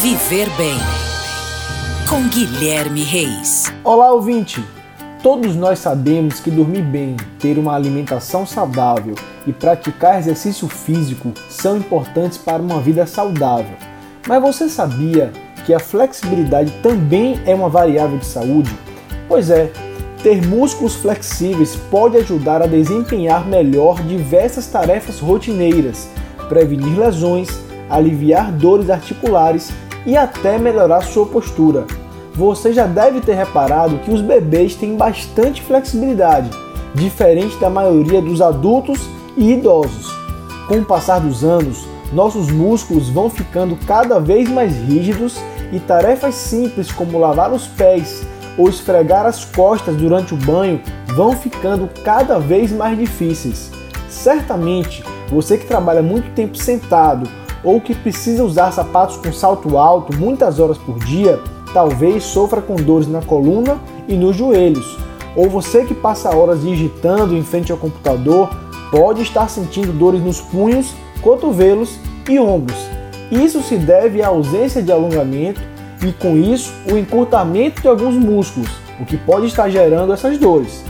[0.00, 0.78] Viver Bem
[2.08, 3.70] com Guilherme Reis.
[3.84, 4.64] Olá, ouvinte!
[5.22, 9.14] Todos nós sabemos que dormir bem, ter uma alimentação saudável
[9.46, 13.76] e praticar exercício físico são importantes para uma vida saudável.
[14.26, 15.32] Mas você sabia
[15.66, 18.74] que a flexibilidade também é uma variável de saúde?
[19.28, 19.70] Pois é,
[20.22, 26.08] ter músculos flexíveis pode ajudar a desempenhar melhor diversas tarefas rotineiras,
[26.48, 27.50] prevenir lesões,
[27.90, 29.70] aliviar dores articulares
[30.06, 31.86] e até melhorar sua postura.
[32.34, 36.50] Você já deve ter reparado que os bebês têm bastante flexibilidade,
[36.94, 40.10] diferente da maioria dos adultos e idosos.
[40.68, 45.38] Com o passar dos anos, nossos músculos vão ficando cada vez mais rígidos
[45.72, 48.26] e tarefas simples como lavar os pés
[48.56, 50.80] ou esfregar as costas durante o banho
[51.14, 53.70] vão ficando cada vez mais difíceis.
[54.08, 57.28] Certamente, você que trabalha muito tempo sentado
[57.62, 61.40] ou que precisa usar sapatos com salto alto muitas horas por dia,
[61.72, 64.98] talvez sofra com dores na coluna e nos joelhos.
[65.36, 68.50] Ou você que passa horas digitando em frente ao computador
[68.90, 71.98] pode estar sentindo dores nos punhos, cotovelos
[72.28, 72.78] e ombros.
[73.30, 75.60] Isso se deve à ausência de alongamento
[76.02, 78.70] e, com isso, o encurtamento de alguns músculos,
[79.00, 80.82] o que pode estar gerando essas dores.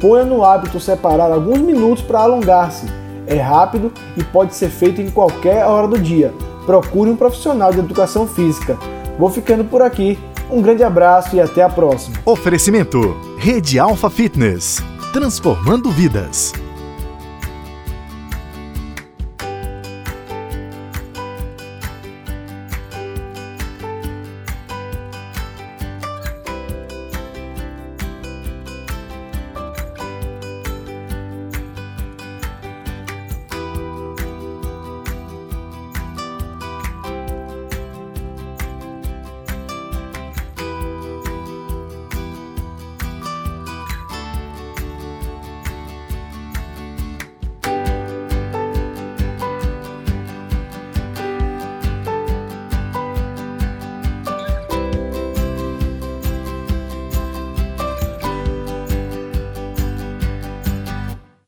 [0.00, 2.86] Ponha no hábito separar alguns minutos para alongar-se
[3.28, 6.34] é rápido e pode ser feito em qualquer hora do dia.
[6.66, 8.76] Procure um profissional de educação física.
[9.18, 10.18] Vou ficando por aqui.
[10.50, 12.16] Um grande abraço e até a próxima.
[12.24, 16.52] Oferecimento: Rede Alfa Fitness transformando vidas.